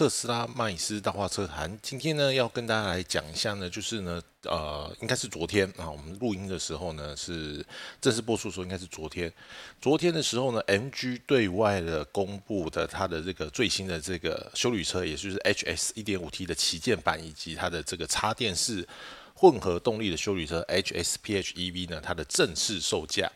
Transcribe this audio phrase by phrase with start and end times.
[0.00, 7.62] 特斯拉麦斯大话车坛，今天呢要跟大家来讲一下呢，就是呢，呃，应该是昨天啊，我们录音的时候呢是
[8.00, 9.30] 正式播出的时候，应该是昨天。
[9.78, 18.88] 昨天的时候呢，MG 对外的公布的它的这个最新的这个修理车，也就是 HS 一点五 T 的旗舰版，以及它的这个插电式。
[19.40, 23.26] 混合动力的修理车 HS PHEV 呢，它的正式售价。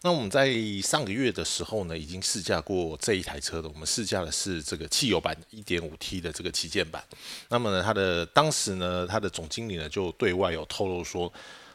[0.00, 0.50] 那我们在
[0.82, 3.68] 上个月的时候呢，已经试驾过这一台车的。
[3.68, 7.04] 我们试驾的是这个汽油版 1.5T 的这个旗舰版。
[7.50, 11.30] 那么呢，它的当时呢，它的总经理呢就对外有透露说，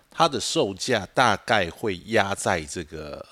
[0.10, 3.24] 它的售价大概会压在这个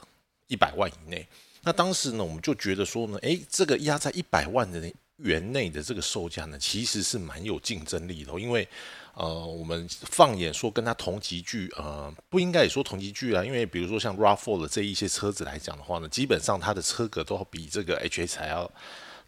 [0.45, 1.27] 一百万以内。
[1.63, 4.79] 那当时呢，我们就觉得说呢，诶，这个压在一百万的
[5.17, 8.67] 元内的这个售价呢，其实是蛮有竞争力的，因为。
[9.13, 18.69] 呃，我们放眼说跟它同级距，呃，不应该也说同级距啊，因为比如说像 RAV4 的这一些车子来讲的话呢，基本上它的车格都比这个 HS 还要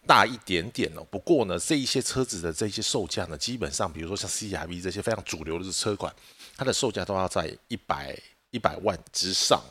[0.07, 1.05] 大一点点哦。
[1.11, 6.11] 不过呢，这一些车子的这些售价呢，基本上比如说像 CRV 这些非常主流的车款，
[6.57, 8.17] 它的售价都要在一百
[8.49, 9.61] 一百万之上，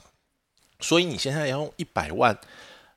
[0.78, 2.38] 所以你现在要用一百万。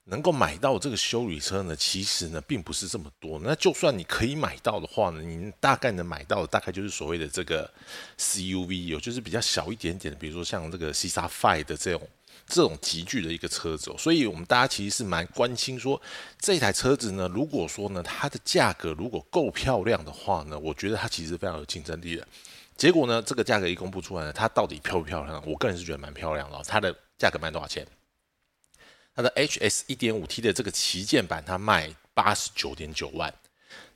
[0.10, 3.40] 能够买到这个修理车呢，其实呢并不是这么多。
[3.44, 7.70] 那就算你可以买到的话呢，你大概能买到的大概就是所谓的这个
[8.18, 12.08] CUV，有就是比较小一点点的，比如说像这个 C 叉 Five 的这种
[12.48, 13.94] 这种级距的一个车子。
[13.98, 16.02] 所以我们大家其实是蛮关心说，
[16.40, 22.26] 这台车子呢，如果说呢它的价格如果够漂亮的话呢，我觉得它其实非常有竞争力的。
[22.78, 25.44] 结果呢，这个价格一公布出来呢，它到底漂不漂亮？
[25.46, 26.62] 我个人是觉得蛮漂亮的。
[26.66, 27.86] 它的价格卖多少钱？
[29.18, 33.34] 它的 HS 一点五 T 的这个旗舰版，它卖八十九点九万。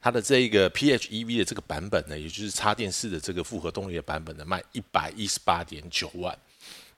[0.02, 6.36] 它的这个 PHEV 的这个版本呢，也就是插电式的这个复合动力的版本呢，卖一百一十八点九万。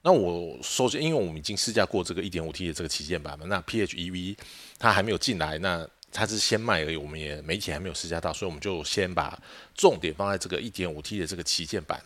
[0.04, 4.38] 那我首先，因为我们已经试驾过这个一点五 T 的这个旗舰版本，那 PHEV
[4.80, 9.38] 它还没有进来，那它是先卖而已，我们也媒体还没有试驾到，所以我们就先把
[9.76, 12.02] 重点放在这个一点五 T 的这个旗舰版。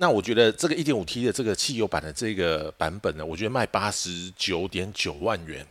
[0.00, 5.66] 那我觉得这个一点五 T 的这个汽油版的这个版本呢，我觉得卖八十九点九万元，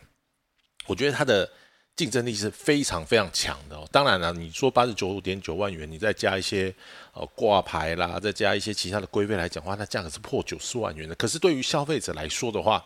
[0.86, 1.50] 我觉得它的
[1.96, 3.82] 竞争力是非常非常强的。
[3.90, 6.74] 当然了，你说八十九点九万元，你再加一些
[7.14, 11.14] 呃挂牌啦，再加一些其他的规费来讲话，它价格是破九十万元的。
[11.14, 12.84] 可是对于消费者来说的话，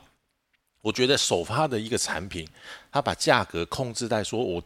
[0.81, 2.47] 我觉得首发的一个产品，
[2.93, 4.63] 它把价格控制在说我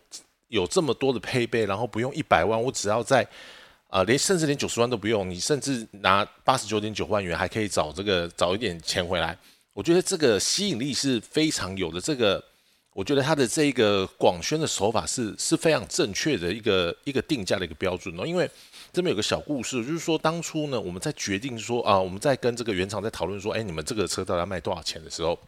[0.48, 3.26] 有这么多的配备，然后不用一百万，我只要在。
[3.88, 9.36] 啊，连甚至连九十万都不用，你甚至拿八十九点九万元还可以找这个找一点钱回来。
[9.72, 12.00] 我觉得这个吸引力是非常有的。
[12.00, 12.42] 这个
[12.92, 18.26] 我觉得它的这个广宣的手法是是非常正确的一个一个定价的一个标准哦。
[18.26, 18.50] 因为
[18.92, 25.38] 这边有个小故事，就是说当初呢，我们在决定说啊，我们在跟这个原厂在讨论说，哎，你们这个车到底要卖多少钱的时候。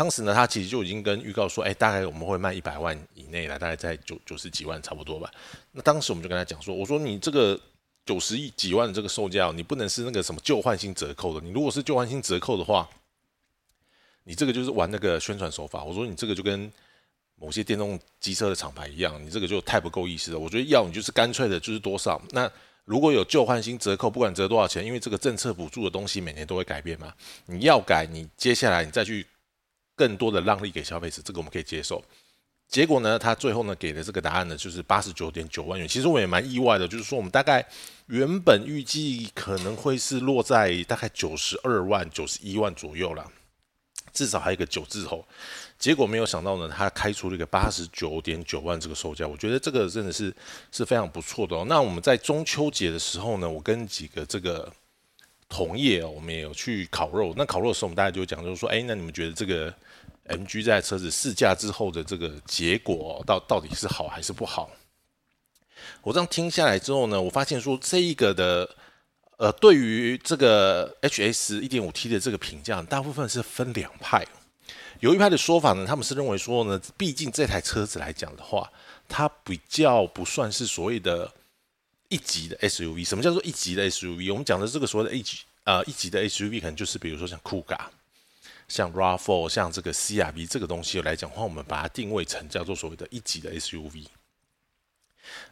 [0.00, 5.30] 当时呢，他其实就已经跟预告说，哎，大概我们会卖一百万以内了，大概在九九十几万差不多吧。
[5.72, 7.60] 那当时我们就跟他讲说，我说你这个
[8.06, 11.46] 九十亿几万的这个售价，你不能是那个什么旧换新折扣的。
[11.46, 12.88] 你如果是旧换新折扣的话，
[14.24, 15.84] 你这个就是玩那个宣传手法。
[15.84, 16.72] 我说你这个就跟
[17.34, 20.38] 某些电动机车的厂牌一样，你这个就太不够意思了。
[20.38, 22.18] 我觉得要你就是干脆的就是多少。
[22.30, 22.50] 那
[22.86, 27.12] 如果有旧换新折扣，不管折多少钱，因为这个政策补助的东西每年都会改变嘛。
[27.44, 29.26] 你要改，你接下来你再去。
[30.00, 32.02] 更多的让利给消费者，这个我们可以接受。
[32.66, 35.86] 结果呢，他最后呢给的这个答案呢，就是八十九点九万元。
[35.86, 37.62] 其实我也蛮意外的，就是说我们大概
[38.06, 43.30] 原本预计可能会是落在大概九十二万、九十一万左右了，
[44.14, 45.22] 至少还有一个九字头。
[45.78, 50.34] 结果没有想到呢，他开出了一个八十九点九万这个售价，我觉得这个真的是
[50.72, 51.66] 是非常不错的哦。
[51.68, 54.72] 那我们在中秋节的时候呢，我跟几个这个。
[55.52, 57.34] 同业哦，我们也有去烤肉。
[57.36, 59.74] 那烤肉的时候，我们大家就讲，就是说，哎，那你们觉得这个
[60.30, 64.70] MG 这台车子试驾之后的这个结果，到到底是好还是不好？
[66.02, 68.68] 我这样听下来之后呢，我发现说，这一个的，
[69.36, 74.26] 呃，对于这个 HS 一点五 T 的这个评价，大部分是分两派。
[75.00, 78.70] 有一派的说法呢，他们是认为说呢，毕竟这台车子来讲的话，
[79.08, 81.32] 它比较不算是所谓的。
[82.12, 84.32] 一级的 SUV，什么叫做一级的 SUV？
[84.32, 87.88] 我们讲的这个所谓的一级呃一级的 SUV，可能就是比如说像酷咖、
[88.70, 94.06] 像 RAV4、像这个 CRV 这个东西来讲的话，我们把它定位成叫做所谓的一级的 SUV。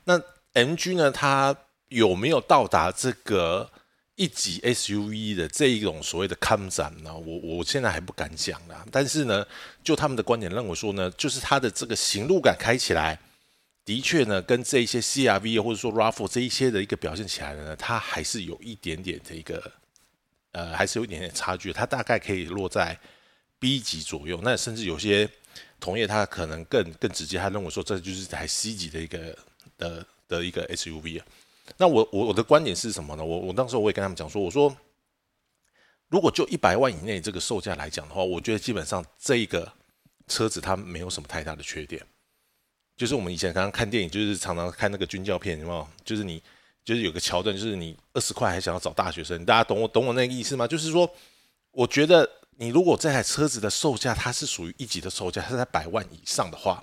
[0.04, 0.18] 那
[0.54, 1.54] MG 呢，它
[1.88, 3.70] 有没有到达这个
[4.14, 7.12] 一级 SUV 的这一种所谓的看展呢？
[7.14, 8.86] 我我现在还不敢讲啦。
[8.92, 9.44] 但是呢，
[9.82, 13.18] 就他们的观点认为说呢，就是它的这个行路感开起来。
[13.84, 19.72] 的确呢，跟这一些 CRV 或者说 RAV4 这一些的一个表现起来呢，它还是有一点点的一个，
[20.52, 21.72] 呃，还是有一点点差距。
[21.72, 22.98] 它大概可以落在
[23.58, 25.28] B 级左右，那甚至有些
[25.80, 29.38] 同业他可能更更直接，他认为说这就是台 C 级的一个
[29.76, 31.26] 的的一个 SUV 啊。
[31.76, 33.24] 那我我我的观点是什么呢？
[33.24, 34.74] 我我当时我也跟他们讲说，我说
[36.08, 39.70] 如果就一百万以内这个售价来讲的话，我觉得基本上这一个
[40.26, 42.02] 车子它没有什么太大的缺点。
[42.96, 45.88] 就是我们以前刚刚看电影，就是常常看那个军教片，有没有？
[46.04, 46.42] 就是你
[46.88, 50.66] 就是有个桥段，就是你二十块还想要找大学生，大家懂我懂我那个意思吗？
[50.66, 51.10] 就是说，
[51.72, 56.82] 我觉得你如果这台车子的售价它是属于一级的售价，它是在百万以上的话，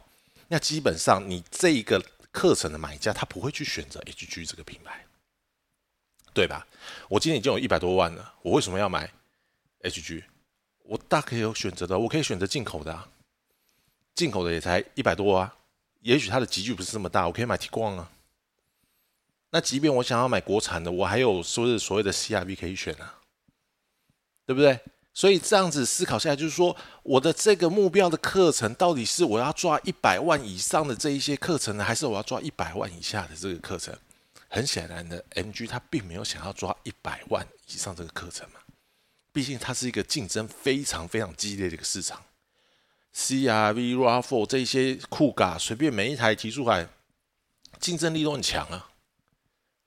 [0.50, 2.04] 那基本上你这一个。
[2.36, 5.06] 课程的买家他不会去选择 HG 这个品牌，
[6.34, 6.68] 对吧？
[7.08, 9.10] 我今年已经有一百多万了，我为什么要买
[9.84, 10.22] HG？
[10.84, 13.08] 我大可以有选择的，我可以选择进口的，
[14.16, 15.56] 进口的也才一百多啊。
[16.02, 18.12] 也许它的集聚不是这么大，我可以买 T 光啊。
[19.56, 23.22] 那即便我想要买国产的，我还有说是所谓的 CRV 可以选啊，
[24.46, 24.78] 对不对？
[25.14, 33.98] 所以这样子思考下来，就是说，我的这个目标的课程到底是我要抓一百万以上的这一些课程呢，还是我要抓一百万以下的这个课程？
[34.50, 38.60] 很显然的，MG 它并没有想要抓一百万以上这个课程嘛，
[39.32, 42.22] 毕竟它是一个竞争非常非常激烈的一个市场
[43.16, 46.90] ，CRV、RAV4 这些酷咖随便每一台提出来，
[47.80, 48.90] 竞争力都很强啊。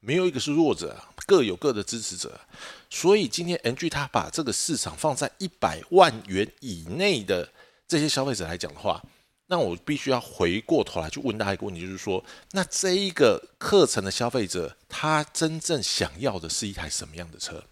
[0.00, 0.96] 没有一个是弱者，
[1.26, 2.40] 各有各的支持者。
[2.88, 7.52] 所以今天 NG 它把这个市场放在一百万元以内的
[7.86, 9.02] 这些消费者来讲的话，
[9.46, 17.64] 那我必须要回过头来去问大家一个问题，就是说，那这一个课程的消费者，他真正想要的是一台什么样的车？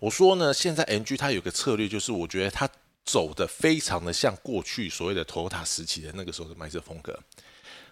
[0.00, 2.66] 我说呢，现在 NG 它有个策略，就是我觉得它
[3.04, 7.18] 走的非常的像过去所谓的 Toyota 时期的那个时候的卖车风格。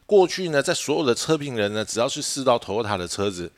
[0.09, 3.53] 过去呢，在所有的车评人呢，只要去试到 Toyota 的车子，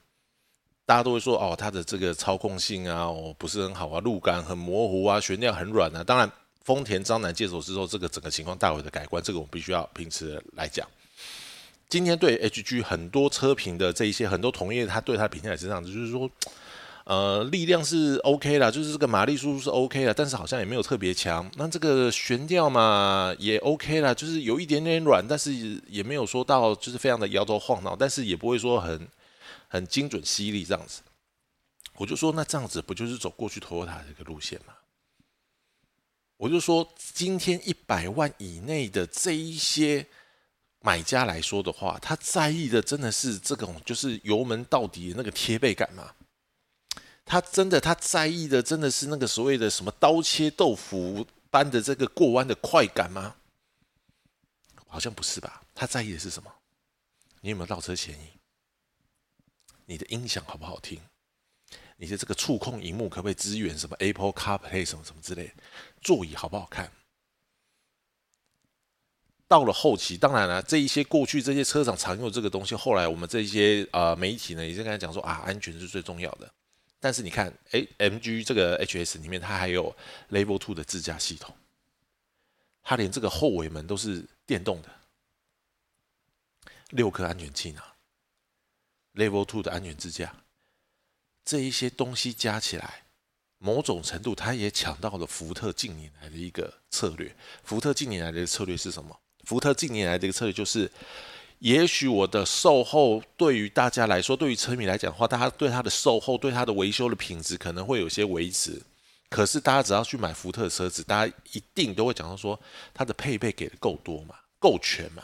[0.84, 6.02] 大家都会说哦，它的这个操控性啊，哦不是很好啊，路感很模糊啊，悬吊很软啊。
[6.02, 6.28] 当然，
[6.64, 10.84] 丰田张楠接手之后，这个整个情况大为的改观，这个我们必须要平时来讲。
[11.88, 16.28] 今天对 HG 很多车评的这一些很多同业，他对他的评价也是这样子，就是说。
[17.10, 21.50] 呃，力量是 OK 啦，就是这个马力输出是 OK 啦，但是好像也没有特别强。
[21.56, 25.52] 那这个悬吊嘛也 OK 啦，就是有一点点软，但是
[25.88, 29.08] 也没有说到就是非常的摇头晃脑，但是也不会说很
[29.66, 31.02] 很精准犀利这样子。
[31.96, 34.74] 我就说那这样子不就是走过去 Toyota 这个路线吗？
[36.36, 40.06] 我就说今天一百万以内的这一些
[40.80, 46.12] 买家来说的话，他在意的真的是这种就是油门到底的那个贴背感吗？
[47.30, 53.36] 他真的，他在意的真的是那个所谓的什么刀切豆腐般的这个过弯的快感吗？
[54.88, 55.62] 好像不是吧？
[55.72, 56.52] 他在意的是什么？
[57.40, 58.26] 你有没有倒车嫌疑？
[59.86, 61.00] 你的音响好不好听？
[61.98, 65.54] 你的这个触控荧幕可不可以支援什么 Apple CarPlay 什么什么之类？
[66.00, 66.90] 座椅好不好看？
[69.46, 76.52] 到了后期，当然了，这一些过去这些车厂常用这个东西，后来我们这些呃媒体呢，也是跟他讲说啊，安全是最重要的。
[77.02, 79.96] 但是你看，哎，MG 这个 HS 里面它还有
[80.30, 81.56] Level Two 的自驾系统，
[82.82, 84.90] 它连这个后尾门都是电动的，
[86.90, 87.82] 六颗安全气囊
[89.14, 90.44] ，Level Two 的安全支架，
[91.42, 93.04] 这一些东西加起来，
[93.56, 97.34] 某种程度它也抢到了福特近年来的一个策略。
[97.64, 99.18] 福特近年来的策略是什么？
[99.44, 100.90] 福特近年来的一个策略就是。
[101.60, 108.80] 也许我的售后对于大家来说，对于车迷来讲的话，大家对它的售后、对它的维修的品质可能会有些维持。
[109.28, 112.58] 可是大家只要去买福特车子，大家一定都会讲到说，
[112.94, 115.22] 它的配备给的够多嘛，够全嘛。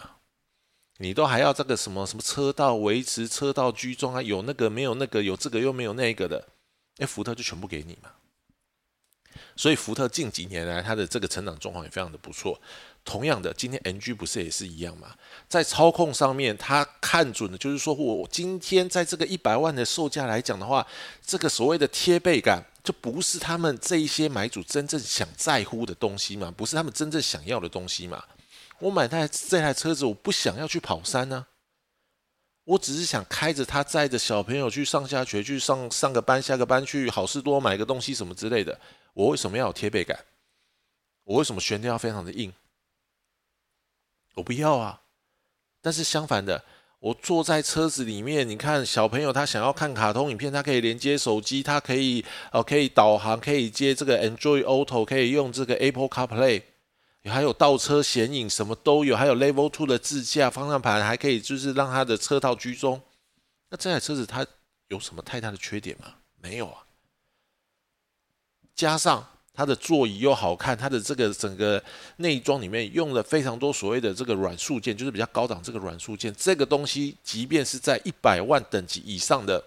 [0.99, 6.47] 你都还要这个什么什么车道维持、车道居中啊，有那个没有那个，有这个又没有那个的，
[6.99, 8.11] 哎，福特就全部给你嘛。
[9.57, 12.61] 所以福特近几年来，它的这个成长状况也非常的不错。
[13.07, 15.15] 同样的，今天 NG 不是也是一样吗？
[15.49, 20.85] 在操控上面，他看准的就是说我今天在这个一百万的售价来讲的话，
[21.25, 26.53] 这个所谓的贴背感，就不是他们这一些买主真正想在乎的东西嘛？
[26.55, 28.23] 不是他们真正想要的东西嘛？
[28.81, 31.47] 我买台这台车子，我不想要去跑山呢，
[32.65, 38.79] 我只是想开着它载着小朋友去上下学，去上上个班、下个班，去好事多买个东西什么之类的。
[39.15, 40.19] 我为什么要有贴背感？
[41.25, 42.53] 我为什么悬吊要非常的硬？
[44.37, 45.03] 我不要啊！
[45.83, 46.65] 但是相反的，
[46.99, 56.63] 我坐在车子里面，你看小朋友他想要看卡通影片，他可以连接手机，他可以哦，可以导航，可以接这个 Android Auto，可以用这个 Apple CarPlay，
[57.25, 63.01] 还有倒车显影，什么都有，还有 Level Two 的自驾方向盘，还可以就是让他的车道居中。
[63.71, 64.47] 那这台车子它
[64.89, 66.15] 有什么太大的缺点吗？
[66.41, 66.85] 没有啊。
[68.75, 71.83] 加上它的座椅又好看，它的这个整个
[72.19, 76.31] 内装里面用了非常多所谓的这个软塑件，就是比较高档这个软塑件。
[76.37, 79.65] 这个东西，即便是在一百万等级以上的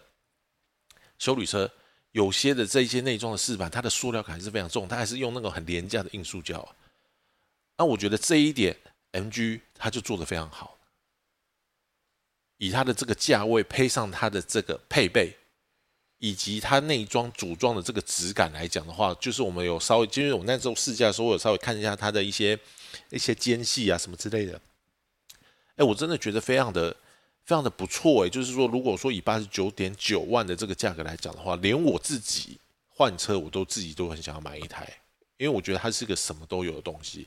[1.17, 1.67] 修旅车，
[2.11, 6.75] 有些的这一些内装的饰板，它的塑料感还是非常重，它还是用那种很廉价的硬塑胶。
[7.75, 8.77] 那我觉得这一点
[9.13, 10.77] ，MG 它就做的非常好，
[12.57, 15.35] 以它的这个价位配上它的这个配备。
[16.19, 22.59] 以及它内装组装的这个质感来讲的话，就是我们有稍微，就是我那时候试驾的时候，我有稍微看一下它的一些
[23.09, 24.59] 一些间隙啊什么之类的。
[25.77, 26.91] 哎，我真的觉得非常的
[27.45, 32.57] 非常的不错哎，就是说，如果说以八十九点九万的这个价格来讲的话，连我自己
[32.89, 34.85] 换车我都自己都很想要买一台，
[35.37, 37.25] 因为我觉得它是个什么都有的东西。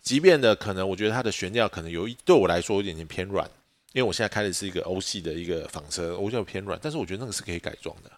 [0.00, 3.46] 即便的可能，我觉得它的悬吊可能有一对我来说有点点偏软，
[3.92, 8.10] 因为我现在开的是一个欧系的一个房车，我觉得偏软，但是我觉得那个是可以改装的。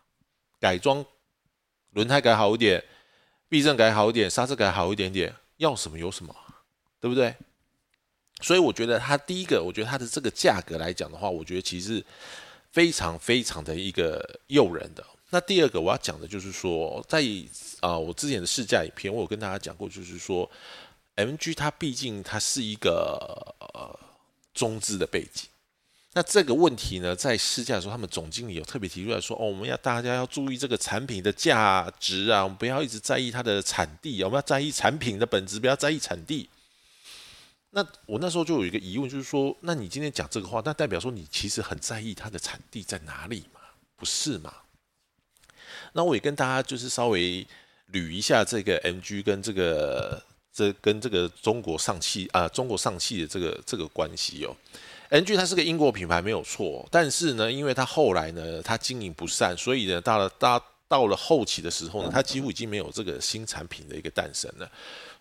[0.60, 1.04] 改装
[1.92, 2.82] 轮胎改好一点，
[3.48, 6.34] 避震改好一点，刹车改好一点点，要什么有什么，
[7.00, 7.34] 对不对？
[8.40, 12.04] 所以我觉得它第一个，我觉得它的这个价格来讲的话，我觉得其实
[12.72, 15.06] 非常非常的一个诱人的。
[15.30, 17.22] 那第二个我要讲的就是说，在
[17.80, 20.50] 啊我之前的试驾影片，我有跟大家讲过，就是说
[21.16, 23.98] ，MG 它毕竟它是一个呃
[24.52, 25.48] 中资的背景。
[26.16, 36.48] 那这个问题呢，在试驾的时候，他们总经理有特别提出来说：“哦，我们要大家要注意这个产品的价值啊，我们不要一直在意它的产地，我们要在意产品的本质，不要在意产地。”
[37.76, 43.60] 那我那时候就有一个疑问，就是说，那你今天讲这个话，那代表说你其实很在意它的产地在哪里嘛？
[43.96, 44.54] 不是嘛？
[45.94, 47.44] 那我也跟大家就是稍微
[47.92, 54.56] 捋一下这个 MG 跟这个这跟这个中国上汽啊，中国上汽的这个这个关系哦。
[55.10, 64.70] NG 它是个英国品牌没有错，但是呢，因为它后来呢，它经营不善，所以呢，到了大到了后期的时候呢，它几乎已经没有这个新产品的一个诞生了。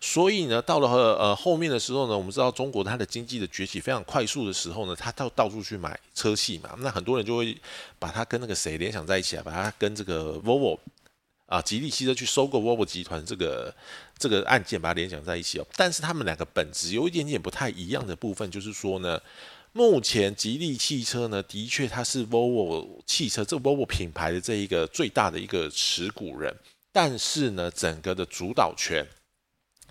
[0.00, 7.56] 所以呢，到了呃后面的时候呢，我们知道中国它的经济的崛起非常快速的时候呢，它到到处去买车系嘛，那很多人就会
[7.98, 10.78] 把它跟那个谁联想在一起啊，把它跟这个 Volvo
[11.46, 13.74] 啊，吉利汽车去收购 Volvo 集团这个
[14.18, 15.66] 这个案件把它联想在一起哦。
[15.76, 19.20] 但是他们两个本质有一点点不太一样的部分，就是说呢。
[19.76, 26.54] 目前吉利汽车呢，的确它是 Volvo 汽车这 Volvo 品牌的这一个最大的一个持股人，
[26.92, 29.04] 但是呢，整个的主导权，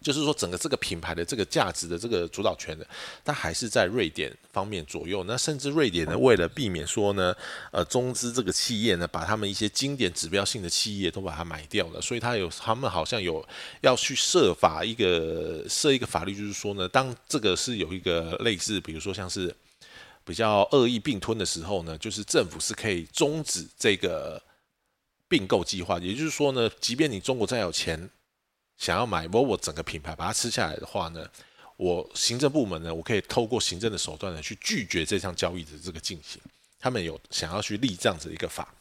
[0.02, 2.88] 就是说整个这个品牌的这个价值的这个主导权的，
[3.26, 5.22] 它还是在瑞典方面左右。
[5.26, 7.36] 那甚至瑞典呢，为了避免说呢，
[7.74, 13.46] 呃，中资这个企业呢，把他们一些经典指标性的企业都把它买掉了，所以他有他们好像有
[13.82, 19.54] 要去设法一个设一个法律，就是说呢，当这个是有一个类似，比如说像是。
[20.26, 24.42] 比较恶意并吞的时候呢，就是政府是可以终止这个
[25.28, 26.00] 并购计划。
[26.00, 28.10] 也就是说呢，即便你中国再有钱，
[28.78, 31.28] 想要买 Volvo 整个品牌把它吃下来的话呢，
[31.78, 36.42] 我行政部门呢，我可以透过行政的手段呢去拒绝这项交易的这个进行。
[36.80, 38.74] 他们有想要去立这样子一个法，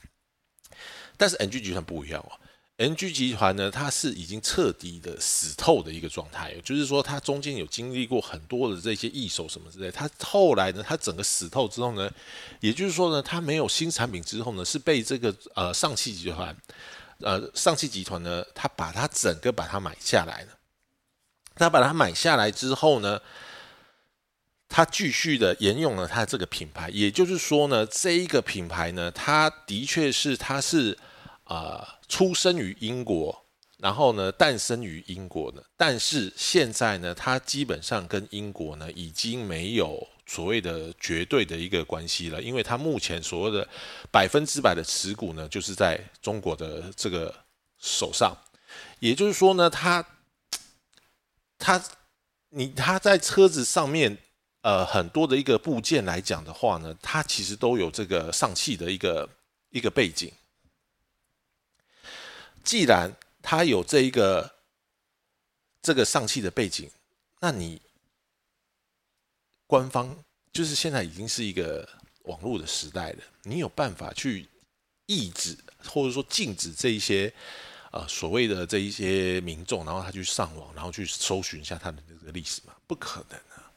[1.17, 2.33] 但是 NG 集团不一样哦。
[2.79, 12.11] NG 集团呢，它是已经彻底的死透的一个状态，就是说它中间有经历过很多的这些易手什么之类，它后来呢，它整个死透之后呢，
[12.61, 16.57] 也就是说呢，它没有新产品之后呢，是被这个呃上汽集团，
[17.21, 20.49] 呃上汽集团呢，它把它整个把它买下来了，
[21.55, 23.21] 它把它买下来之后呢，
[24.69, 30.99] 它继续的沿用了它这个品牌，也就是说呢，这一个品牌呢，它的确是它是。
[31.53, 33.45] 啊，出生于英国，
[33.77, 43.69] 然后呢，诞生于英国的，但是现在呢，他基本上跟英国呢已经没有所谓的绝对的一个关系了，因为他目前所谓的
[44.11, 47.35] 百分之百的持股呢，就是在中国的这个
[47.79, 48.35] 手上，
[48.99, 50.03] 也就是说呢，他
[51.59, 51.83] 他，
[52.49, 54.17] 你他在车子上面，
[54.63, 59.29] 呃，很多的一个部件来讲的话呢，它其实都有这个上汽的一个
[59.69, 60.33] 一个背景。
[62.65, 64.55] 既然他有这一个
[65.83, 66.91] 这个上汽的背景，
[67.41, 67.81] 那你
[69.67, 70.17] 官方
[70.53, 71.89] 就是现在已经是一个
[72.25, 74.49] 网络的时代了，你有办法去
[75.07, 77.33] 抑制或者说禁止这一些
[77.91, 82.77] 呃所谓的这一些民众，然后他去上网，然后去搜寻一下他的这个历史吗？
[82.87, 83.73] 不可能啊！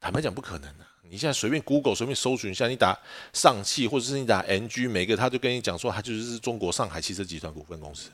[0.00, 0.95] 坦白讲，不可能啊！
[1.10, 2.98] 你现在随便 Google 随便搜寻一下，你打
[3.32, 8.10] 上汽或者是你打 NG，每个他就跟你讲说，他就是中国上海汽车集团股份公司，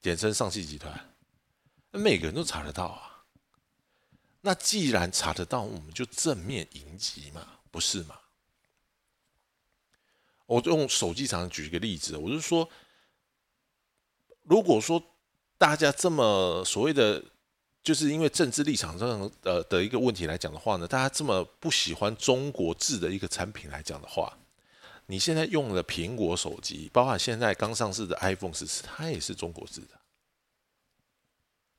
[0.00, 1.14] 简称上汽集团，
[1.92, 3.24] 每个人都查得到啊。
[4.40, 8.16] 那既然查得到，我们就正面迎击嘛，不是吗？
[10.46, 12.68] 我用手机厂举一个例子，我是说，
[14.42, 15.00] 如果说
[15.58, 17.22] 大家这么所谓的，
[17.82, 24.36] 就是因为政治立场上呃的一个问题来讲的话呢，大家这么不喜欢中国制的一个产品来讲的话，
[25.06, 29.96] 你现在用的苹果手机，包括现在刚上市的 iPhone 十四，它也是中国制的；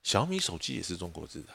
[0.03, 1.53] 小米手机也是中国制的。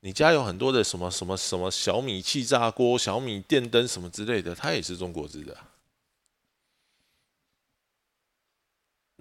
[0.00, 5.56] 你家有很多的什么什么什么小米气炸锅、小米电灯什么之类的，它也是中国制的。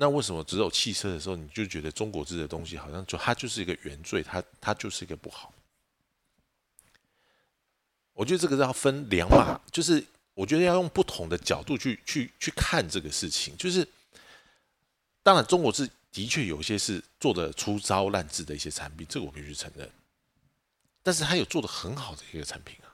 [0.02, 5.54] 那为什么只有汽车的时候，你就觉得中国制的东西好像就它就是一个原罪，它它就是一个不好？
[8.14, 10.02] 我觉得这个是要分两码，就是
[10.34, 13.58] 我觉得要用不同的角度去去去看这个事情。
[13.58, 13.86] 就是
[15.22, 19.92] 当然，中国制的确有些是做的粗糙烂制的一些产品，这个我必须承认。
[21.04, 22.89] 但是它有做的很好的一个产品啊，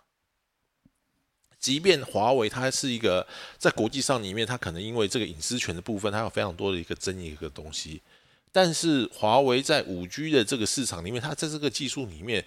[1.65, 3.25] 即便华为它是一个
[3.57, 7.99] 在国际上里面，它可能因为这个隐私权的部分，它有非常多的一个争议一个东西。
[8.51, 12.45] 但是华为在五 G 的这个市场里面，它在这个技术里面，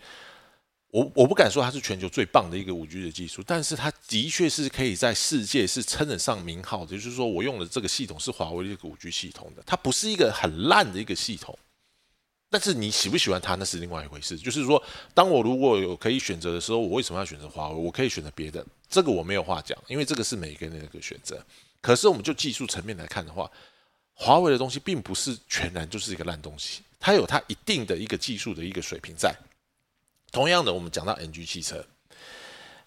[0.93, 6.93] 我我不敢说它是全球最棒的一个五 G 的技术，但是它的确是可以在世界是称得上名号的。
[6.93, 11.59] 就是说我用的这个系统是华为的一个五 G 系统的，它不是一个很烂的一个系统。
[12.51, 14.37] 但是你喜不喜欢它，那是另外一回事。
[14.37, 17.75] 就是说，当我如果有可以选择的时候，我为什么要选择华为？
[17.75, 21.45] 我可以选择别的，这个我没有话讲，因为这个是每个人的一个选择。
[21.81, 23.51] 可是，我们就技术层面来看的话，
[24.15, 29.35] 华为的东西并不是全然就是一个烂东西，它有它一定的一个技术的一个水平在。
[30.33, 31.85] 同样的，我们讲到 NG 汽车。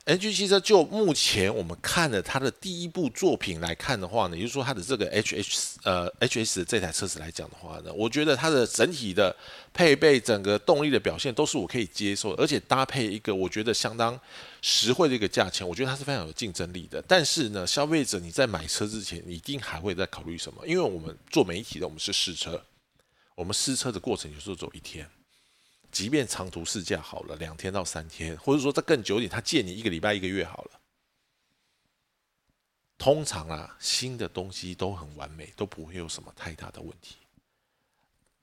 [0.05, 9.35] NG 汽车就目前我们看了它的第一部作品来看的话呢，也就是说它的这个 HH 呃 HS 这台车子来讲的话呢，我觉得它的整体的
[9.71, 14.19] 配备、整个动力的表现都是我可以接受，而且搭配一个我觉得相当
[14.63, 16.99] 实惠的一个价钱，我觉得它是非常有竞争力的。
[17.07, 20.65] 但是呢，消费者你在买车之前，你一定还会在考虑什么？
[20.65, 22.59] 因为我们做媒体的，我们是试车，
[23.35, 25.07] 我们试车的过程有时候走一天。
[25.91, 30.79] 即便长途试驾好了，两天到三天，或者说再更久一点，他借你一个礼拜、一个月好了。
[32.97, 37.17] 通常啊，新的东西都很完美，都不会有什么太大的问题。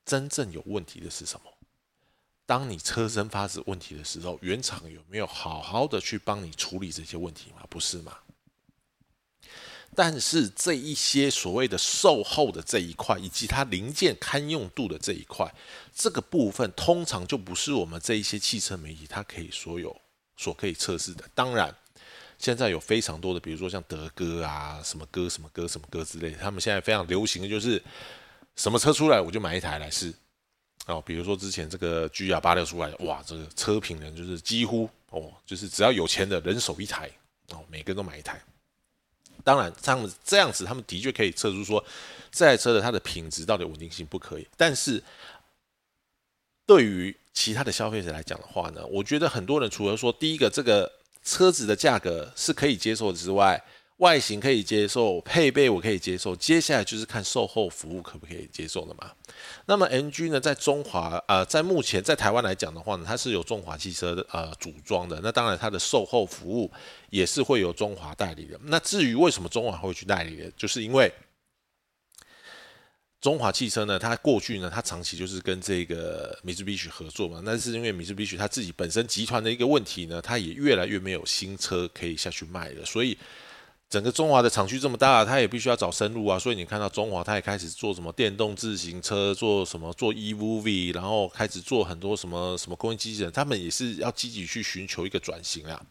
[0.04, 1.52] 真正有问题的是什么？
[2.44, 7.64] 当你车身发生问题的时候，原厂有没有好好的去帮你处理这些问题吗？
[7.70, 8.18] 不是吗？
[10.00, 15.52] 但是这一些所谓的售后的这一块，以及它零件堪用度的这一块，
[15.92, 20.00] 这个部分通常就不是我们这一些汽车媒体它可以所有
[20.36, 21.24] 所可以测试的。
[21.34, 21.74] 当然，
[22.38, 27.82] 现在有非常多的，比如说像德哥啊，什么哥什么哥什么哥之类的，他们现在非常流行的就是
[28.54, 30.14] 什么车出来我就买一台来试。
[30.86, 37.10] 哦，比如说之前这个 G R 八六出来，哇，这个车评人就是几乎哦，就是只要有钱的人手一台
[37.48, 38.40] 哦，每个人都买一台。
[39.48, 41.82] 当然，他们这样子，他们的确可以测出说
[42.30, 44.46] 这台车的它的品质到底稳定性不可以。
[44.58, 45.02] 但是，
[46.66, 50.92] 对于其他的消费者来讲的话呢，我觉得很多人除了说第一个这个
[51.24, 53.64] 车子的价格是可以接受之外，
[53.98, 59.10] 外形可以接受，配备我可以接受，接下来就是看售后服务可不可以接受了嘛。
[59.66, 66.70] 那么 NG 呢，在中华呃，在目前在台湾来讲的话呢，它是有中华汽车的呃组装的，那当然它的售后服务
[67.10, 68.56] 也是会有中华代理的。
[68.66, 71.12] 那至于为什么中华会去代理的，就是因为
[73.20, 83.18] 中华汽车呢，它过去呢，它长期就是跟这个米兹必须合作嘛，那是因为米兹必须它自己本身集团的一个问题呢，它也越来越没有新车可以下去卖了，所以。
[83.90, 95.82] 整个中华的厂区这么大，它也必须要找生路啊，所以你看到中华，它也开始做什么电动自行车，做什么做 EVV，然后开始做很多什么什么工业机器人，他们也是要积极去寻求一个转型啊。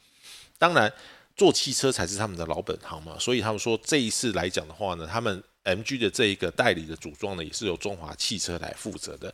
[0.60, 0.91] 当然，
[1.36, 9.33] 做汽车才是他们的老本行嘛，所以他们说这一次来讲的话呢，他们 MG 的这一个代理的组装呢，也是由中华汽车来负责的。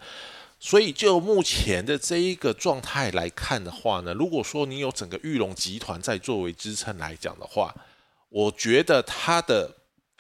[0.60, 7.76] 所以就目前的这一个状态来看的话呢，如果说你有整个玉龙集团在作为支撑来讲的话，
[8.34, 9.72] 我觉得它的，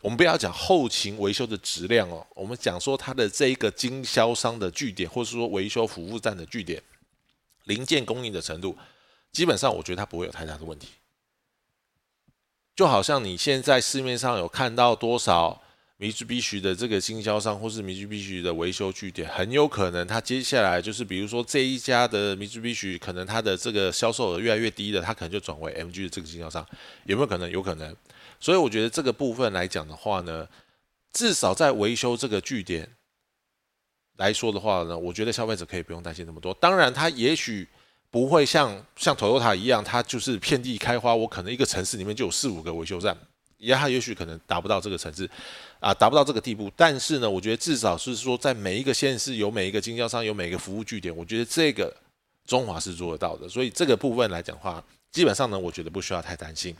[0.01, 6.79] 我们不要讲后勤维修的质量哦，我们讲说它的这一个经销商的据点，或者说维修服务站的据点，
[7.63, 8.77] 零件供应的程度，
[9.31, 10.89] 基本上我觉得它不会有太大的问题。
[12.75, 15.62] 就好像你现在市面上有看到多少
[16.03, 26.67] 米珠必须的这个经销商，或是米珠必须的维修据点，很有可能它接下来就是比如说这一家的米珠必须，可能它的这个销售额越来越低了，它可能就转为 MG 的这个经销商，
[27.05, 27.49] 有没有可能？
[27.49, 27.95] 有可能。
[28.37, 30.45] 所以我觉得这个部分来讲的话呢，
[31.13, 32.85] 至少在维修这个据点
[34.17, 36.53] 来说的话呢，我觉得消费者可以不用担心那么多。
[36.55, 37.65] 当然，它也许
[38.11, 43.17] 不会像像 Toyota 一样，它就是遍地开花，我可能一个城市里面就有四五个维修站。
[43.63, 45.29] 也它也许可能达不到这个层次
[45.79, 46.71] 啊，达不到这个地步。
[46.75, 51.95] 但是呢，我觉得至少是说，在每一个县市有每一个经销商有每一个服务据点，我觉得这个
[52.45, 53.47] 中华是做得到的。
[53.47, 56.75] 所以这个部分来讲话，基本上呢，我觉得不需要太担心。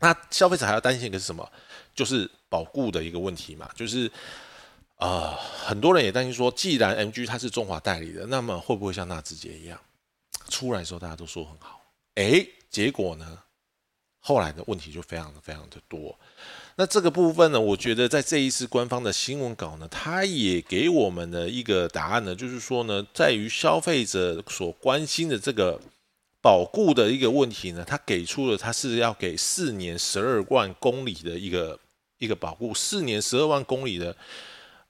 [0.00, 1.48] 那消费者还要担心一个是什么？
[1.94, 4.10] 就是保固的一个问题嘛，就是
[4.96, 9.78] 啊，很多人也担心说，既然 MG 它是中华代理的，那么会不会像纳智捷一样，
[10.48, 11.80] 出来的时候大家都说很好，
[12.14, 13.38] 诶，结果呢，
[14.22, 16.18] 后来的问题就非常的非常的多。
[16.76, 25.78] 那这个部分呢，我觉得在这一次官方的新闻稿呢，它也给我们的一个答案呢，就是说呢，在于消费者所关心的这个。
[26.44, 31.78] 保固的一个问题呢，他给出了他是要给四年十二万公里的一个
[32.18, 34.16] 一个保固，四年十二万公里的，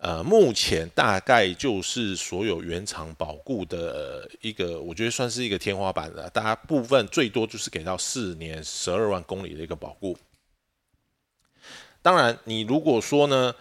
[0.03, 6.29] 呃，目前大概就是所有原厂保固的一个，我觉得算是一个天花板了。
[6.31, 10.19] 大家部分最多就是给到四年十二万公里的一个保固。
[12.03, 13.55] 当然，你如果说呢，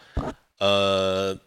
[0.58, 1.38] 呃。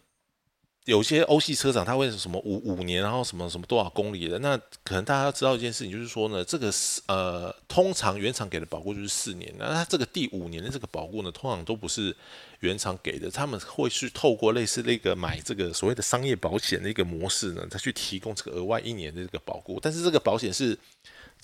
[0.85, 4.37] 有些欧系车厂，它会什么五五年，然后什么什么多少公里的？
[4.39, 12.15] 那可能大家知道一件事情，就是说呢，这个是呃，通常原厂给的保固就是四年，那它这个第五年的这个保固呢，通常都不是
[12.59, 20.77] 原厂给的，他们会去透过类似那个买这个所谓的商业保险的一个模式呢，再去提供这个额外一年的这个保固，但是这个保险是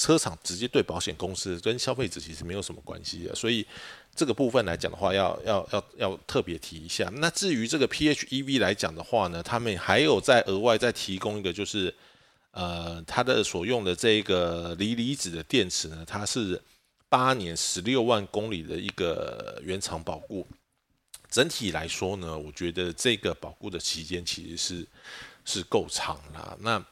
[0.02, 3.66] 车厂直接对保险公司，跟消费者其实没有什么关系的，所以。
[4.14, 7.10] 这个部分来讲的话，要要要要特别提一下。
[7.16, 11.96] 那至于这个 PHEV 来讲的话呢，他们还有再额外再提供一个，就是
[12.52, 16.62] 呃，它的所用的这个锂离子的电池呢，它是
[17.08, 20.46] 八年十六万公里的一个原厂保固。
[21.30, 24.88] 整体来说呢，我觉得这个保固的期间其实是
[25.46, 26.58] 是够长了。
[26.60, 26.86] 那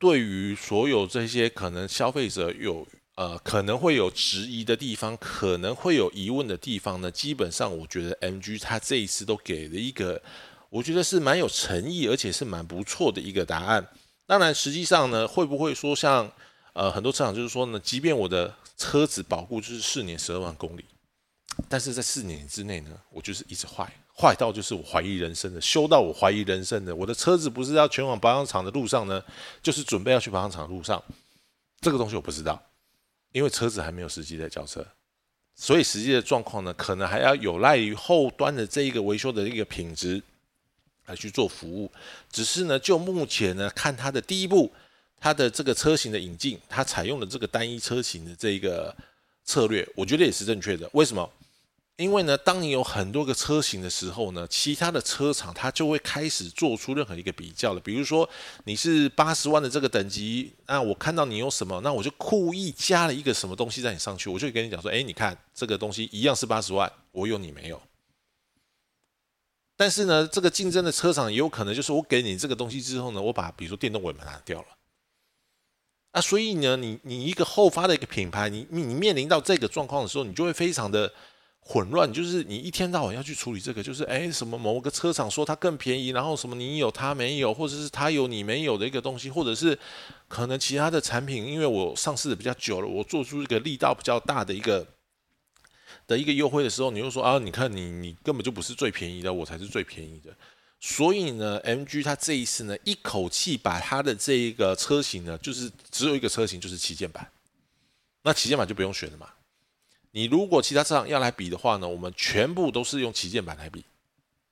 [0.00, 2.84] 对于所有这些可能消费者有。
[3.16, 7.10] 呃，可能会有质疑的地方，可能会有疑问的地方呢。
[7.10, 10.22] 基本上，我觉得 MG 它这一次都给了一个，
[10.70, 13.86] 我觉得是蛮有诚意，而且是蛮不错的一个答案。
[14.26, 16.32] 当然，实际上呢，会不会说像
[16.72, 20.86] 呃很多车厂就是说呢，即便我的车子保固就是四年十二万公里，
[21.68, 26.94] 但是在四年之内呢，我就是一直坏，坏到就是我怀疑人生的，修到我怀疑人生的。
[26.94, 29.22] 我的车子不是要前往保养厂的路上呢，
[29.62, 31.02] 就是准备要去保养厂的路上，
[31.80, 32.62] 这个东西我不知道。
[33.32, 34.84] 因为车子还没有实际在交车，
[35.54, 40.20] 所以实际的状况呢，可能还要有赖于后端的这一个维修的一个品质
[41.06, 41.90] 来去做服务。
[42.30, 44.70] 只是呢，就目前呢，看它的第一步，
[45.20, 48.92] 它的这个车型的引进，它采用的这个单一车型的这一个
[49.44, 50.90] 策略，我觉得也是正确的。
[50.92, 51.30] 为什么？
[52.00, 57.80] 因为呢，当你有很多个车型的时候呢，其他的车厂它就会开始做出任何一个比较了。
[57.80, 58.26] 比如说
[58.64, 67.78] 你是八十万的这个等级，那我看到你有什么，那我就故意加了一个什么东西在你上去，我就跟你讲说，哎，你看这个东西一样是八十万，我有你没有。
[69.76, 74.68] 但是呢，这个竞争的车厂也有可能就是我给你这个东西之后呢，我把比如说电动尾门拿掉了。
[76.12, 81.12] 啊所以呢，你你一个后发的一个品牌，你你面临到这个状况的时候，你就会非常的。
[81.62, 89.78] 混乱就是你一天到晚要去处理这个，就是哎，什么某个车厂说它更便宜，然后什么你有它没有，或者是它有你没有的一个东西，或者是
[90.26, 94.84] 可能其他的产品，因为我上市的比较久了，我做出一个力道比较大的一个
[96.08, 100.34] 的一个优惠的时候，你又说啊，你看你你根本就不是最便宜的，我才是最便宜的。
[100.80, 107.30] 所以呢，MG 它这一次呢，一口气把它的这一个车型呢，就是只有一个车型，就是旗舰版。
[108.22, 109.28] 那旗舰版就不用选了嘛。
[110.12, 113.84] 你如果其他车厂要来比的话呢，我们全部都是用旗舰版来比，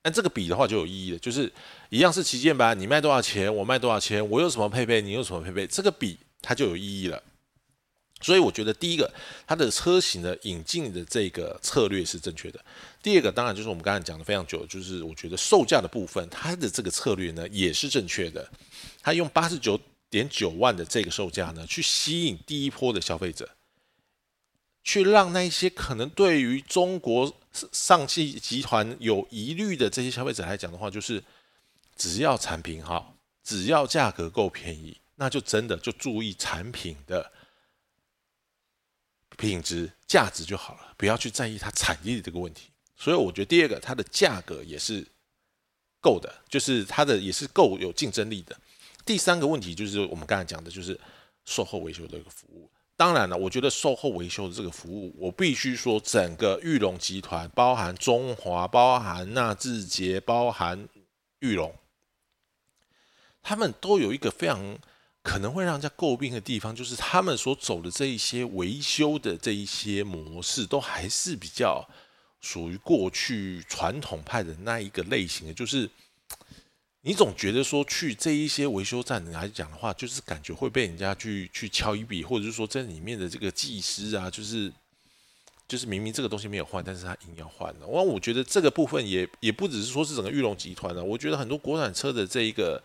[0.04, 1.52] 那这个比的话就有意义了，就是
[1.90, 7.22] 一样是旗舰版，你卖多少钱，我卖多少钱，我有什么配备，你有什么配备，这个比它就有意义了。
[8.20, 9.08] 所以我觉得第一个，
[9.46, 12.58] 它的车型的引进的这个策略是正确的。
[13.00, 18.48] 第二个，当然就是我们刚才讲的非常久，就是我觉得售价的部分，它的这个策略呢也是正确的。
[19.00, 23.48] 它用八十九点九万的这个售价呢，去吸引第一波的消费者。
[24.88, 27.30] 去让那些可能对于中国
[27.72, 31.22] 上汽集团有疑虑的这些消费者来讲的话，就是
[31.94, 37.30] 只要产品好，只要价格够便宜，那就真的就注意产品的
[39.36, 42.70] 品质、价值就好了，不要去在意它产地的这个问题。
[42.96, 45.06] 所以我觉得第二个，它的价格也是
[46.00, 48.58] 够的，就是它的也是够有竞争力的。
[49.04, 50.98] 第三个问题就是我们刚才讲的，就是
[51.44, 52.70] 售后维修的一个服务。
[52.98, 60.88] 当然了，我觉得售后维修的这个服务，我必须说，整个玉龙集团，包含中华，包含纳智捷，包含
[61.38, 61.72] 玉龙，
[63.40, 64.76] 他们都有一个非常
[65.22, 71.88] 可能会让人家诟病的地方，就是他们所走的这一些维修的这一些模式，都还是比较
[72.40, 75.88] 属于过去传统派的那一个类型的，就是
[77.02, 84.72] 你总觉得说去这一些维修站来讲的话，就是感觉会被人家去去敲一笔，或者是说这里面的这个技师啊，就是
[85.66, 87.86] 就是明明这个东西没有换，但是他硬要换的。
[87.86, 92.82] 我我觉得这个部分也也不只是说是整个玉龙集团的，我觉得很多国产车的这一个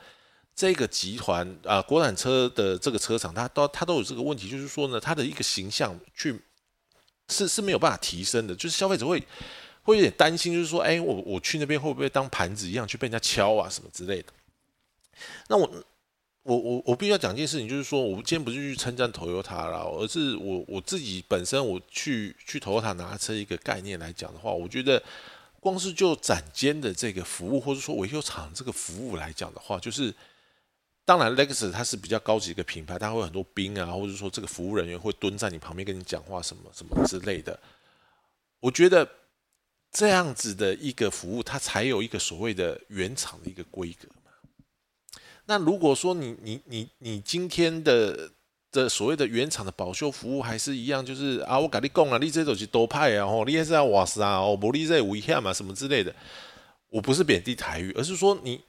[0.56, 6.40] 这个集团啊，国产车的这个车厂，它都它都有这个问题，就是说呢，它的一个形象去。
[7.30, 9.24] 是是没有办法提升的，就是消费者会
[9.84, 14.34] 会有点担心，就是说，哎，我我去那边会不会当盘子一样去被人家敲啊什么之类的？
[15.48, 15.70] 那我
[16.44, 25.02] 我我我必须要讲一件事情，就是说，我今天不是去称赞 Toyota 啦，而是我我自己本身我去去 Toyota 拿车一个概念来讲的话，我觉得
[25.60, 30.14] 光是就展间的这个服务，或者说维修厂这个服务来讲的话，就是。
[31.06, 37.60] 当然，Lexus 它是比较高级一个品牌，它会有很多兵啊，或者说这个服务人员会蹲在你旁边跟你讲话什么什么之类的。
[38.62, 39.06] 我觉得
[39.94, 44.32] 这样子的一个服务，它才有一个所谓的原厂的一个规格嘛。
[45.46, 48.32] 那如果说你你你你今天的
[48.72, 56.14] 的所谓的原厂的保修服务还是一样，就是啊，我跟你讲啊，你这东西多派啊，吼，你也是要瓦斯啊，我，不，你这危险嘛，什么之类的。
[56.90, 58.60] 我不是贬低台语，而是说你。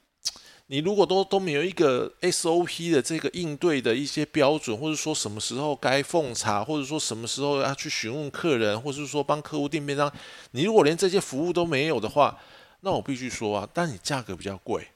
[0.66, 10.10] 你如果都都没有一个 SOP 的这个应对的一些标准，或者说什么时候该奉茶，或者说什么时候要去询问客人，或者是说帮客户订便当，
[10.52, 12.40] 你如果连这些服务都没有的话，
[12.80, 14.88] 那我必须说啊，但你价格比较贵，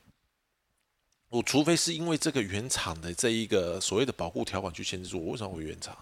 [1.28, 5.94] 我除非是因为这个原厂的这一个所谓的保护条款去限制住我，为什么会原厂？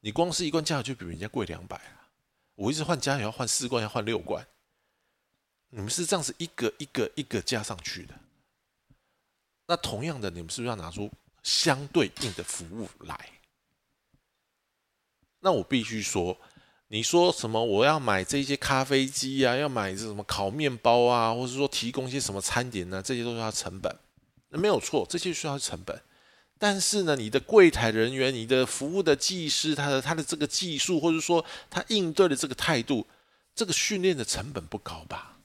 [0.00, 2.06] 你光是一罐价格就比人家贵两百啊！
[2.54, 4.46] 我一直换加油要换四罐，要换六罐，
[5.70, 8.14] 你们是这样子一个一个一个加上去的。
[9.66, 11.10] 那同样的，你们是不是要拿出
[11.42, 13.18] 相对应的服务来？
[15.40, 16.36] 那我必须说，
[16.88, 17.62] 你说什么？
[17.62, 23.02] 我要买这些咖啡机啊，要买这什么烤面包啊，或者说提供一些什么餐点呢？
[23.02, 23.94] 这些都是要成本，
[24.50, 26.00] 没有错，这些需要成本。
[26.58, 33.06] 但是呢，你的柜台人员、你的服务的技师，他的他的这个技术，或者说他应对的这个态度，
[33.54, 35.35] 这个训练的成本不高吧？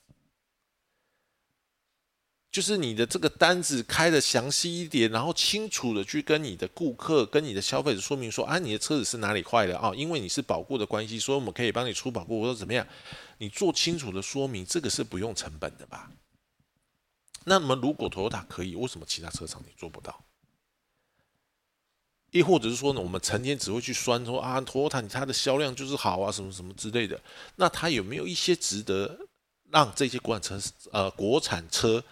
[2.51, 9.93] 就是你的这个单子开的详细一点，然后清楚的去跟你的顾客、跟你的消费者说明说，啊，你的车子是哪里坏的啊？
[9.95, 12.85] 因为你是保固的关系，所以我们可以帮你出保固，或者怎么样？
[13.37, 16.11] 你做清楚的说明，这个是不用成本的吧？
[17.45, 20.21] 那么如果 Toyota 可以，为什么其他车厂你做不到？
[22.31, 27.17] 亦或者是说呢，我们成天只会去酸说啊，Toyota 它的销量就是好啊，什么什么之类的，
[27.55, 29.17] 那它有没有一些值得
[29.69, 32.03] 让这些国产车呃国产车？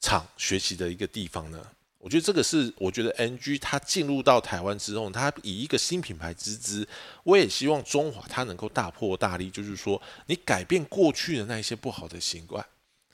[0.00, 1.66] 厂学习的一个地方呢，
[1.98, 6.86] 我觉得这个是我觉得 NG 它进入到台湾之后，它以一个新品牌之姿，
[7.24, 12.64] 我也希望中华它能够大破大立，就是说你改变过去的那一些不好的习惯。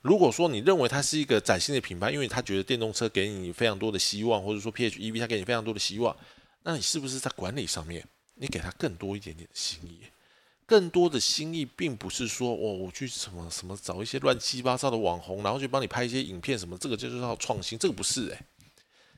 [0.03, 6.15] 如果说你认为它是一个崭新的品牌，因为他觉得电动车给你非常多的希望，或者说 PHEV 它给你非常多的希望，
[6.65, 10.01] 那你是不是在管理上面你给他更多一点点的心意？
[10.73, 18.39] 更多的心意，并不是说哦，我去什么什么找一些乱七八糟的网红，然后去帮你拍一些影片什么，这个就是要创新，这个不是诶，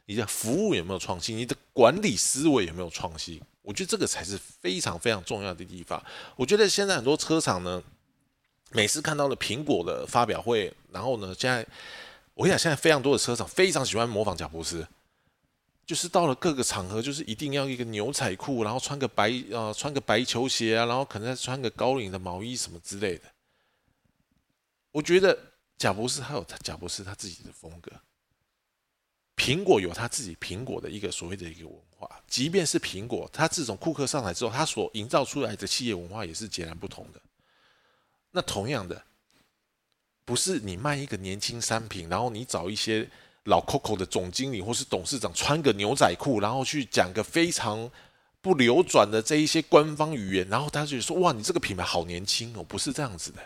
[0.06, 1.36] 你的服务有没有创新？
[1.38, 3.40] 你的管理思维有没有创新？
[3.62, 6.02] 我觉得这个才是非常非常重要的地方。
[6.34, 7.80] 我觉得现在很多车厂呢，
[8.72, 11.64] 每次看到了苹果的发表会，然后呢，现在
[12.34, 14.84] 我跟你讲，现在非常多的车厂非常喜欢模仿贾博斯。
[15.86, 23.24] 就是到了各个场合，就是一定要一个牛仔裤，然后穿个白呃穿个白球鞋啊，然后可能再穿个高领的毛衣什么之类的。
[24.92, 25.38] 我觉得
[25.76, 27.92] 贾博士他有他贾博士他自己的风格，
[29.36, 37.20] 苹果有他自己苹果的一个所谓的一个文化，即便是苹果，他自从库克上来之后，他所营造出来的企业文化也是截然不同的。
[38.30, 39.04] 那同样的，
[40.24, 43.06] 不是你卖一个年轻商品，然后你找一些。
[43.44, 47.90] 老 Coco 的总经理或是董事长穿个牛仔裤，然后去讲个非常
[48.40, 53.42] 不流转的这一些官方语言，然后他就说：“哇，你这个品牌好年轻哦！”不是这样子的，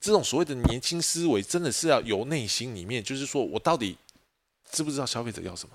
[0.00, 3.96] 这种所谓的年轻思维，真的是要由内心里面，就是说我到底
[4.70, 5.74] 知不知道消费者要什么？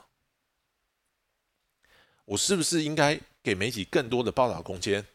[2.26, 5.06] 我是不是应该给媒体更多的报道空间？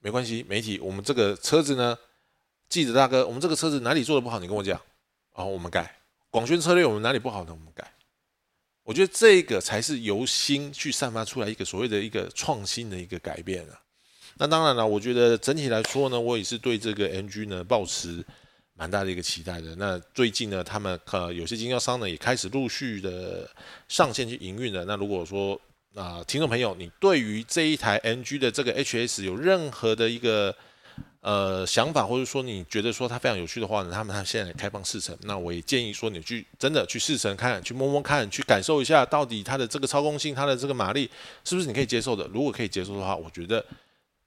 [0.00, 1.98] 没关系，媒体，我们这个车子呢？
[2.68, 4.38] 记者大哥，我们这个车子哪里做的不好？
[4.38, 4.78] 你跟我讲，
[5.34, 5.96] 然后我们改。
[6.30, 7.50] 广宣策略我们哪里不好呢？
[7.50, 7.90] 我们改。
[8.82, 13.80] 我觉得这个才是由心去散发出来一个所谓的一个创新的一个改变啊。
[14.36, 18.24] 那当然了，我觉得整体来说呢，我也是对这个 NG 呢抱持
[18.74, 19.74] 蛮大的一个期待的。
[19.76, 23.50] 那最近呢，他们呃有些经销商呢也开始陆续的
[23.88, 24.84] 上线去营运了。
[24.84, 25.58] 那如果说
[25.94, 30.54] 啊，听众朋友，你对于这一台 NG 的这个 HS 有任何的一个
[31.20, 41.10] 呃想法，或者说你觉得说它非常有趣的话呢，他们它现在开放试乘，那我也建议说你去真的去试乘看，去摸摸看，去感受一下到底它的这个操控性，它的这个马力
[41.44, 42.26] 是不是你可以接受的。
[42.32, 43.64] 如果可以接受的话，我觉得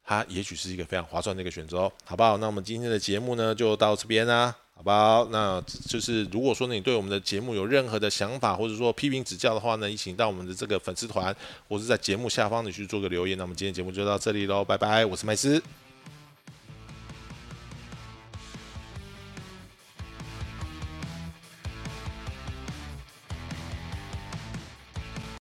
[0.03, 2.37] 它也许是一个非常划算的一个选择哦，好不好？
[2.37, 4.55] 那我们今天的节目呢就到这边啦。
[4.73, 11.35] 好吧，那就是如果说你对我们的节目有任何的想法，或者说批评指教的话呢，也请到我们的这个粉丝团，
[11.69, 13.37] 或是在节目下方你去做个留言。
[13.37, 15.61] 那我们今天节目就到这里喽，拜拜，我是麦斯。